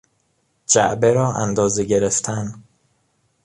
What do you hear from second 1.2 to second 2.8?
اندازه گرفتن